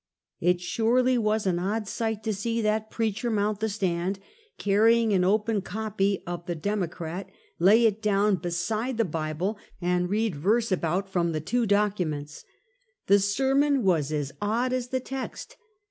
It 0.39 0.59
surely 0.61 1.19
was 1.19 1.45
an 1.45 1.59
odd 1.59 1.87
sight 1.87 2.23
to 2.23 2.33
see 2.33 2.59
that 2.63 2.89
preacher 2.89 3.29
mount 3.29 3.59
the 3.59 3.69
stand, 3.69 4.17
carrying 4.57 5.13
an 5.13 5.23
open 5.23 5.61
copy 5.61 6.23
of 6.25 6.47
The 6.47 6.55
Demo 6.55 6.87
crat^ 6.87 7.27
lay 7.59 7.85
it 7.85 8.01
down 8.01 8.37
beside 8.37 8.97
the 8.97 9.05
Bible, 9.05 9.59
and 9.79 10.09
read 10.09 10.33
verse 10.35 10.71
about 10.71 11.07
from 11.07 11.33
the 11.33 11.39
two 11.39 11.67
documents. 11.67 12.43
The 13.05 13.19
sermon 13.19 13.83
was 13.83 14.11
as 14.11 14.31
odd 14.41 14.73
as 14.73 14.87
the 14.87 14.99
text. 15.01 15.55